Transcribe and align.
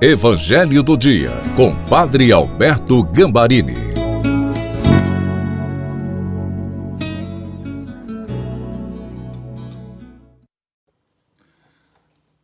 Evangelho 0.00 0.80
do 0.80 0.96
Dia, 0.96 1.32
com 1.56 1.74
Padre 1.86 2.30
Alberto 2.30 3.02
Gambarini. 3.02 3.74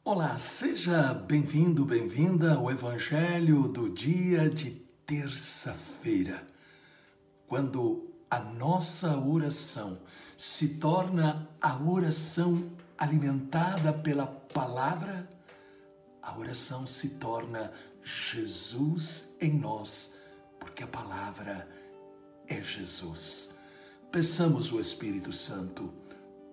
Olá, 0.05 0.37
seja 0.37 1.15
bem-vindo, 1.15 1.85
bem-vinda 1.85 2.55
ao 2.55 2.73
Evangelho 2.73 3.69
do 3.69 3.89
dia 3.89 4.51
de 4.51 4.73
terça-feira, 5.07 6.43
quando 7.47 8.11
a 8.29 8.41
nossa 8.41 9.17
oração 9.17 10.01
se 10.37 10.71
torna 10.81 11.49
a 11.63 11.77
oração 11.77 12.65
alimentada 12.99 13.93
pela 13.93 14.27
palavra 14.27 15.29
a 16.25 16.39
oração 16.39 16.87
se 16.87 17.11
torna 17.19 17.71
Jesus 18.03 19.37
em 19.41 19.59
nós, 19.59 20.17
porque 20.59 20.83
a 20.83 20.87
palavra 20.87 21.69
é 22.49 22.63
Jesus. 22.63 23.55
Peçamos 24.11 24.73
o 24.73 24.81
Espírito 24.81 25.33
Santo, 25.33 25.93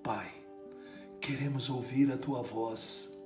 Pai, 0.03 0.30
queremos 1.21 1.70
ouvir 1.70 2.11
a 2.11 2.17
tua 2.17 2.41
voz, 2.41 3.17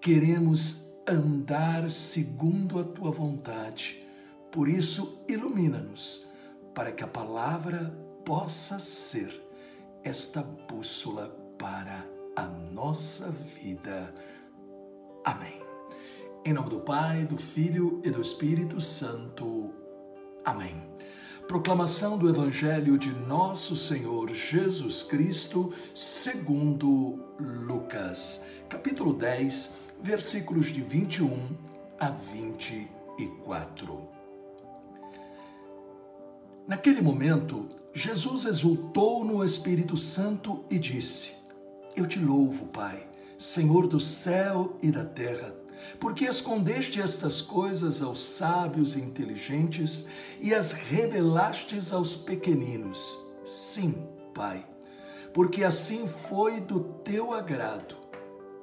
queremos 0.00 0.90
andar 1.06 1.90
segundo 1.90 2.78
a 2.78 2.84
tua 2.84 3.10
vontade. 3.10 4.06
Por 4.50 4.68
isso, 4.68 5.22
ilumina-nos, 5.28 6.26
para 6.74 6.92
que 6.92 7.04
a 7.04 7.08
palavra 7.08 7.90
possa 8.24 8.78
ser 8.78 9.42
esta 10.02 10.42
bússola 10.42 11.28
para 11.58 12.06
a 12.36 12.46
nossa 12.46 13.30
vida. 13.30 14.14
Amém. 15.24 15.63
Em 16.46 16.52
nome 16.52 16.68
do 16.68 16.78
Pai, 16.78 17.24
do 17.24 17.38
Filho 17.38 18.02
e 18.04 18.10
do 18.10 18.20
Espírito 18.20 18.78
Santo. 18.78 19.70
Amém. 20.44 20.76
Proclamação 21.48 22.18
do 22.18 22.28
Evangelho 22.28 22.98
de 22.98 23.18
Nosso 23.18 23.74
Senhor 23.74 24.28
Jesus 24.34 25.02
Cristo, 25.02 25.72
segundo 25.94 27.18
Lucas, 27.40 28.44
capítulo 28.68 29.14
10, 29.14 29.78
versículos 30.02 30.66
de 30.66 30.82
21 30.82 31.56
a 31.98 32.10
24. 32.10 34.06
Naquele 36.68 37.00
momento, 37.00 37.70
Jesus 37.94 38.44
exultou 38.44 39.24
no 39.24 39.42
Espírito 39.42 39.96
Santo 39.96 40.62
e 40.70 40.78
disse: 40.78 41.36
Eu 41.96 42.06
te 42.06 42.18
louvo, 42.18 42.66
Pai, 42.66 43.08
Senhor 43.38 43.86
do 43.86 43.98
céu 43.98 44.76
e 44.82 44.90
da 44.90 45.06
terra 45.06 45.63
porque 45.98 46.24
escondeste 46.24 47.00
estas 47.00 47.40
coisas 47.40 48.02
aos 48.02 48.20
sábios 48.20 48.96
e 48.96 49.00
inteligentes 49.00 50.06
e 50.40 50.54
as 50.54 50.72
revelastes 50.72 51.92
aos 51.92 52.16
pequeninos. 52.16 53.18
Sim, 53.44 54.06
Pai, 54.34 54.66
porque 55.32 55.64
assim 55.64 56.08
foi 56.08 56.60
do 56.60 56.80
teu 56.80 57.32
agrado. 57.32 57.96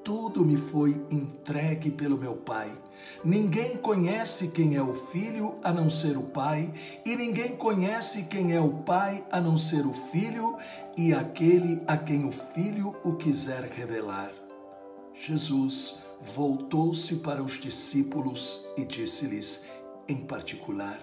Tudo 0.04 0.44
me 0.44 0.58
foi 0.58 1.00
entregue 1.12 1.92
pelo 1.92 2.18
meu 2.18 2.36
Pai. 2.36 2.76
Ninguém 3.24 3.78
conhece 3.78 4.50
quem 4.50 4.76
é 4.76 4.82
o 4.82 4.94
Filho 4.94 5.60
a 5.64 5.72
não 5.72 5.90
ser 5.90 6.18
o 6.18 6.24
Pai, 6.24 6.74
e 7.06 7.16
ninguém 7.16 7.56
conhece 7.56 8.24
quem 8.24 8.54
é 8.54 8.60
o 8.60 8.70
Pai 8.84 9.24
a 9.32 9.40
não 9.40 9.58
ser 9.58 9.86
o 9.86 9.94
Filho 9.94 10.58
e 10.98 11.14
aquele 11.14 11.84
a 11.88 11.98
quem 11.98 12.26
o 12.26 12.32
Filho 12.32 12.96
o 13.04 13.14
quiser 13.14 13.64
revelar. 13.64 14.41
Jesus 15.14 16.00
voltou-se 16.20 17.18
para 17.18 17.44
os 17.44 17.60
discípulos 17.60 18.68
e 18.78 18.86
disse-lhes, 18.86 19.66
em 20.08 20.18
particular: 20.18 21.02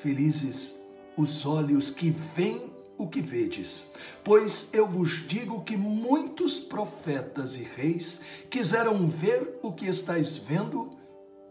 Felizes 0.00 0.84
os 1.16 1.46
olhos 1.46 1.90
que 1.90 2.10
veem 2.10 2.74
o 2.98 3.06
que 3.06 3.20
vedes, 3.20 3.92
pois 4.24 4.70
eu 4.72 4.86
vos 4.86 5.26
digo 5.26 5.62
que 5.64 5.76
muitos 5.76 6.58
profetas 6.58 7.54
e 7.56 7.62
reis 7.62 8.22
quiseram 8.50 9.06
ver 9.06 9.58
o 9.62 9.72
que 9.72 9.86
estáis 9.86 10.36
vendo 10.36 10.90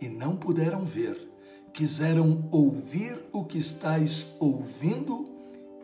e 0.02 0.10
não 0.10 0.36
puderam 0.36 0.84
ver, 0.84 1.30
quiseram 1.72 2.48
ouvir 2.52 3.20
o 3.32 3.44
que 3.44 3.58
estáis 3.58 4.36
ouvindo 4.40 5.26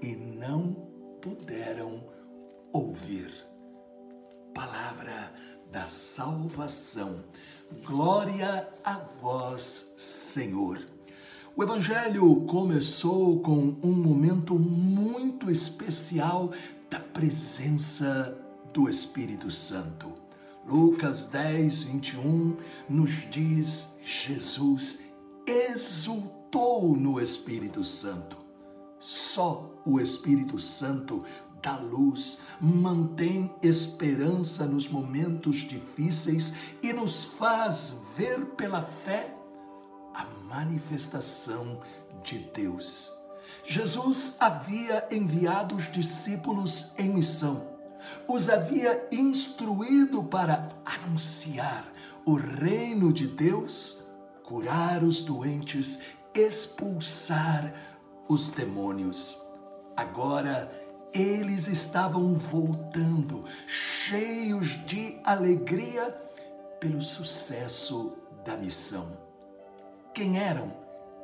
e 0.01 0.15
não 0.15 0.73
puderam 1.21 2.03
ouvir. 2.73 3.31
Palavra 4.53 5.31
da 5.71 5.87
salvação. 5.87 7.23
Glória 7.85 8.67
a 8.83 8.99
vós, 9.21 9.93
Senhor. 9.97 10.85
O 11.55 11.63
Evangelho 11.63 12.41
começou 12.41 13.39
com 13.39 13.77
um 13.81 13.93
momento 13.93 14.59
muito 14.59 15.49
especial 15.49 16.51
da 16.89 16.99
presença 16.99 18.37
do 18.73 18.89
Espírito 18.89 19.49
Santo. 19.49 20.11
Lucas 20.67 21.25
10, 21.25 21.83
21 21.83 22.57
nos 22.89 23.29
diz: 23.31 23.97
Jesus 24.03 25.05
exultou 25.47 26.95
no 26.95 27.19
Espírito 27.19 27.83
Santo. 27.83 28.37
Só 28.99 29.71
o 29.85 29.99
Espírito 29.99 30.59
Santo 30.59 31.23
dá 31.61 31.77
luz, 31.77 32.39
mantém 32.59 33.53
esperança 33.61 34.65
nos 34.65 34.87
momentos 34.87 35.57
difíceis 35.57 36.53
e 36.81 36.91
nos 36.91 37.25
faz 37.25 37.95
ver 38.17 38.45
pela 38.57 38.81
fé 38.81 39.33
a 40.13 40.25
manifestação 40.47 41.79
de 42.23 42.39
Deus. 42.53 43.11
Jesus 43.63 44.37
havia 44.39 45.07
enviado 45.11 45.75
os 45.75 45.91
discípulos 45.91 46.93
em 46.97 47.13
missão, 47.13 47.67
os 48.27 48.49
havia 48.49 49.07
instruído 49.11 50.23
para 50.23 50.69
anunciar 50.83 51.91
o 52.25 52.33
reino 52.33 53.13
de 53.13 53.27
Deus, 53.27 54.03
curar 54.43 55.03
os 55.03 55.21
doentes, 55.21 56.01
expulsar 56.33 57.73
os 58.27 58.47
demônios. 58.47 59.41
Agora, 59.95 60.80
eles 61.13 61.67
estavam 61.67 62.35
voltando, 62.35 63.43
cheios 63.67 64.85
de 64.85 65.19
alegria 65.23 66.09
pelo 66.79 67.01
sucesso 67.01 68.13
da 68.45 68.57
missão. 68.57 69.17
Quem 70.13 70.39
eram 70.39 70.73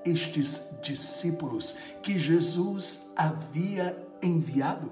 estes 0.06 0.72
discípulos 0.82 1.78
que 2.02 2.18
Jesus 2.18 3.12
havia 3.16 3.98
enviado? 4.22 4.92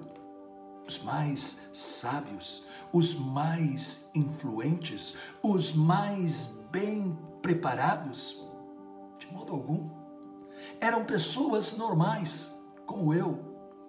Os 0.87 1.01
mais 1.01 1.61
sábios, 1.73 2.67
os 2.93 3.15
mais 3.15 4.09
influentes, 4.13 5.15
os 5.41 5.73
mais 5.73 6.57
bem 6.71 7.17
preparados? 7.41 8.43
De 9.17 9.27
modo 9.27 9.53
algum. 9.53 9.89
Eram 10.79 11.05
pessoas 11.05 11.77
normais, 11.77 12.61
como 12.85 13.13
eu, 13.13 13.44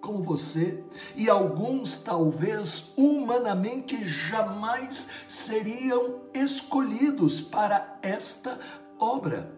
como 0.07 0.23
você, 0.23 0.85
e 1.17 1.29
alguns 1.29 1.95
talvez 1.95 2.93
humanamente 2.95 4.05
jamais 4.05 5.09
seriam 5.27 6.21
escolhidos 6.33 7.41
para 7.41 7.99
esta 8.01 8.57
obra. 8.97 9.53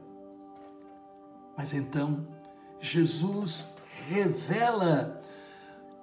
Mas 1.55 1.71
então, 1.71 2.27
Jesus 2.79 3.75
revela 4.07 5.21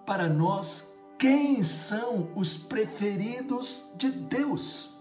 para 0.07 0.29
nós 0.29 0.97
quem 1.19 1.65
são 1.65 2.31
os 2.37 2.57
preferidos 2.57 3.91
de 3.97 4.13
Deus. 4.13 4.96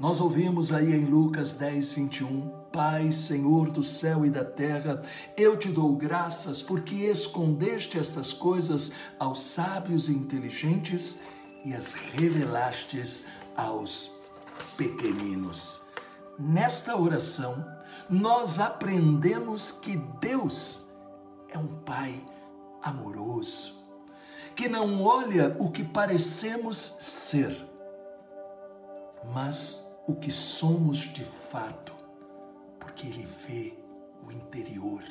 Nós 0.00 0.18
ouvimos 0.18 0.72
aí 0.72 0.94
em 0.94 1.04
Lucas 1.04 1.52
10, 1.52 1.92
21, 1.92 2.48
Pai, 2.72 3.12
Senhor 3.12 3.70
do 3.70 3.82
céu 3.82 4.24
e 4.24 4.30
da 4.30 4.42
terra, 4.42 5.02
eu 5.36 5.58
te 5.58 5.68
dou 5.68 5.94
graças 5.94 6.62
porque 6.62 6.94
escondeste 6.94 7.98
estas 7.98 8.32
coisas 8.32 8.92
aos 9.18 9.42
sábios 9.42 10.08
e 10.08 10.12
inteligentes 10.12 11.20
e 11.66 11.74
as 11.74 11.92
revelastes 11.92 13.26
aos 13.54 14.10
pequeninos. 14.74 15.82
Nesta 16.38 16.96
oração, 16.96 17.62
nós 18.08 18.58
aprendemos 18.58 19.70
que 19.70 19.98
Deus 20.18 20.80
é 21.50 21.58
um 21.58 21.76
Pai 21.82 22.18
amoroso, 22.82 23.74
que 24.56 24.66
não 24.66 25.04
olha 25.04 25.54
o 25.58 25.70
que 25.70 25.84
parecemos 25.84 26.78
ser, 26.78 27.68
mas 29.34 29.89
o 30.06 30.14
que 30.14 30.30
somos 30.30 30.98
de 30.98 31.24
fato, 31.24 31.92
porque 32.78 33.06
Ele 33.06 33.26
vê 33.46 33.74
o 34.26 34.32
interior, 34.32 35.02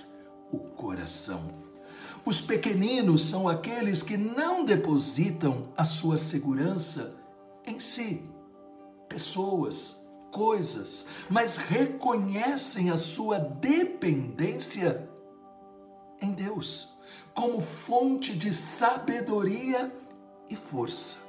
o 0.52 0.58
coração. 0.58 1.70
Os 2.26 2.42
pequeninos 2.42 3.28
são 3.28 3.48
aqueles 3.48 4.04
que 4.04 4.18
não 4.18 4.66
depositam 4.66 5.70
a 5.76 5.84
sua 5.84 6.18
segurança 6.18 7.18
em 7.66 7.80
si, 7.80 8.24
pessoas, 9.08 10.06
coisas, 10.32 11.08
mas 11.30 11.58
reconhecem 11.58 12.90
a 12.90 12.98
sua 12.98 13.40
dependência 13.40 15.10
em 16.22 16.34
Deus 16.34 16.98
como 17.34 17.62
fonte 17.62 18.38
de 18.38 18.54
sabedoria 18.54 19.96
e 20.50 20.56
força. 20.56 21.20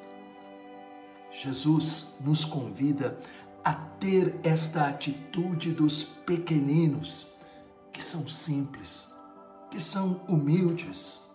Jesus 1.30 2.16
nos 2.20 2.44
convida 2.44 3.18
a 3.64 3.74
ter 3.74 4.38
esta 4.42 4.88
atitude 4.88 5.72
dos 5.72 6.02
pequeninos, 6.02 7.32
que 7.92 8.02
são 8.02 8.26
simples, 8.28 9.12
que 9.70 9.80
são 9.80 10.22
humildes. 10.28 11.28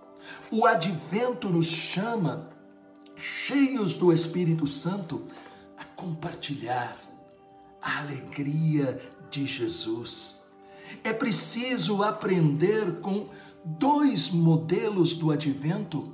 O 0.51 0.65
advento 0.65 1.49
nos 1.49 1.67
chama, 1.67 2.49
cheios 3.15 3.93
do 3.93 4.11
Espírito 4.11 4.65
Santo, 4.65 5.25
a 5.77 5.85
compartilhar 5.85 6.97
a 7.81 7.99
alegria 7.99 8.99
de 9.29 9.45
Jesus. 9.45 10.43
É 11.03 11.13
preciso 11.13 12.03
aprender 12.03 12.99
com 13.01 13.29
dois 13.63 14.29
modelos 14.29 15.13
do 15.13 15.31
advento 15.31 16.13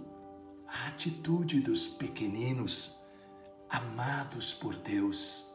a 0.68 0.88
atitude 0.88 1.60
dos 1.60 1.88
pequeninos 1.88 3.02
amados 3.70 4.54
por 4.54 4.76
Deus. 4.76 5.51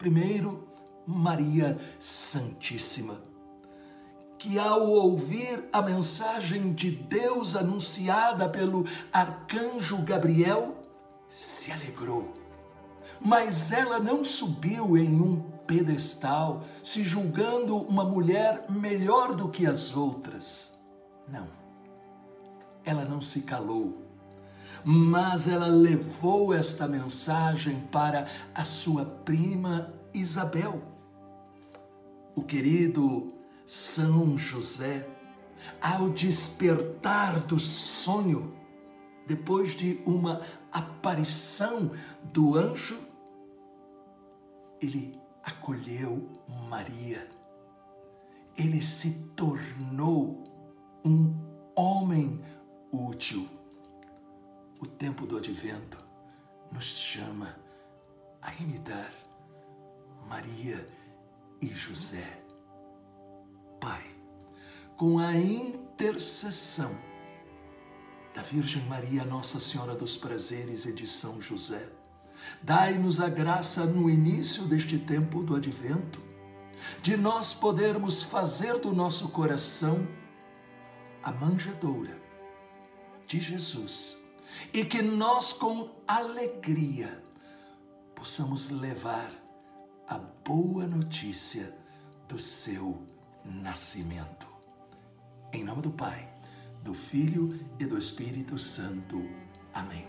Primeiro, 0.00 0.66
Maria 1.06 1.78
Santíssima, 1.98 3.20
que 4.38 4.58
ao 4.58 4.88
ouvir 4.88 5.68
a 5.70 5.82
mensagem 5.82 6.72
de 6.72 6.90
Deus 6.90 7.54
anunciada 7.54 8.48
pelo 8.48 8.86
arcanjo 9.12 10.02
Gabriel, 10.02 10.74
se 11.28 11.70
alegrou. 11.70 12.32
Mas 13.20 13.72
ela 13.72 14.00
não 14.00 14.24
subiu 14.24 14.96
em 14.96 15.20
um 15.20 15.42
pedestal, 15.66 16.64
se 16.82 17.04
julgando 17.04 17.76
uma 17.76 18.02
mulher 18.02 18.70
melhor 18.70 19.34
do 19.34 19.50
que 19.50 19.66
as 19.66 19.94
outras. 19.94 20.82
Não. 21.28 21.46
Ela 22.86 23.04
não 23.04 23.20
se 23.20 23.42
calou 23.42 24.09
mas 24.84 25.46
ela 25.46 25.66
levou 25.66 26.54
esta 26.54 26.86
mensagem 26.86 27.80
para 27.92 28.26
a 28.54 28.64
sua 28.64 29.04
prima 29.04 29.92
Isabel. 30.12 30.82
O 32.34 32.42
querido 32.42 33.28
São 33.66 34.38
José, 34.38 35.06
ao 35.80 36.08
despertar 36.10 37.40
do 37.40 37.58
sonho, 37.58 38.54
depois 39.26 39.74
de 39.74 40.00
uma 40.06 40.42
aparição 40.72 41.90
do 42.32 42.56
anjo, 42.56 42.98
ele 44.80 45.20
acolheu 45.44 46.28
Maria. 46.68 47.28
Ele 48.56 48.82
se 48.82 49.30
tornou 49.36 50.44
um 51.04 51.34
homem 51.76 52.40
útil 52.90 53.48
o 54.80 54.86
tempo 54.86 55.26
do 55.26 55.36
advento 55.36 55.98
nos 56.72 56.84
chama 56.84 57.54
a 58.40 58.52
imitar 58.54 59.12
Maria 60.26 60.86
e 61.60 61.66
José. 61.66 62.40
Pai, 63.78 64.04
com 64.96 65.18
a 65.18 65.36
intercessão 65.36 66.96
da 68.34 68.40
Virgem 68.42 68.82
Maria, 68.86 69.24
Nossa 69.24 69.60
Senhora 69.60 69.94
dos 69.94 70.16
Prazeres 70.16 70.86
e 70.86 70.92
de 70.94 71.06
São 71.06 71.42
José, 71.42 71.86
dai-nos 72.62 73.20
a 73.20 73.28
graça 73.28 73.84
no 73.84 74.08
início 74.08 74.64
deste 74.64 74.98
tempo 74.98 75.42
do 75.42 75.56
advento, 75.56 76.22
de 77.02 77.18
nós 77.18 77.52
podermos 77.52 78.22
fazer 78.22 78.78
do 78.78 78.94
nosso 78.94 79.28
coração 79.28 80.08
a 81.22 81.30
manjedoura 81.30 82.18
de 83.26 83.38
Jesus 83.38 84.19
e 84.72 84.84
que 84.84 85.02
nós, 85.02 85.52
com 85.52 85.90
alegria, 86.06 87.22
possamos 88.14 88.68
levar 88.70 89.32
a 90.06 90.18
boa 90.18 90.86
notícia 90.86 91.74
do 92.28 92.38
seu 92.38 93.06
nascimento. 93.44 94.46
Em 95.52 95.64
nome 95.64 95.82
do 95.82 95.90
Pai, 95.90 96.28
do 96.82 96.94
Filho 96.94 97.58
e 97.78 97.86
do 97.86 97.96
Espírito 97.96 98.58
Santo. 98.58 99.22
Amém. 99.72 100.06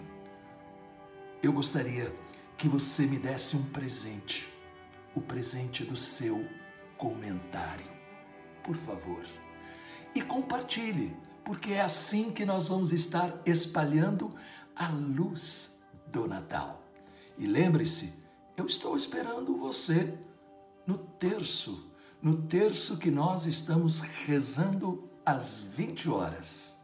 Eu 1.42 1.54
gostaria 1.54 2.14
que 2.58 2.68
você 2.68 3.06
me 3.06 3.18
desse 3.18 3.58
um 3.58 3.64
presente, 3.64 4.52
o 5.16 5.22
presente 5.22 5.84
do 5.84 5.96
seu 5.96 6.46
comentário. 6.98 7.90
Por 8.64 8.76
favor. 8.76 9.26
E 10.14 10.22
compartilhe 10.22 11.16
porque 11.46 11.74
é 11.74 11.82
assim 11.82 12.32
que 12.32 12.46
nós 12.46 12.68
vamos 12.68 12.92
estar 12.92 13.42
espalhando 13.46 14.36
a 14.76 14.88
luz 14.90 15.82
do 16.08 16.28
Natal. 16.28 16.84
E 17.38 17.48
lembre-se, 17.48 18.22
eu 18.58 18.66
estou 18.66 18.96
esperando 18.96 19.56
você 19.56 20.18
no 20.86 20.98
terço, 20.98 21.92
no 22.22 22.36
terço 22.44 22.98
que 22.98 23.10
nós 23.10 23.46
estamos 23.46 24.02
rezando 24.02 25.10
às 25.26 25.60
20 25.60 26.10
horas. 26.10 26.81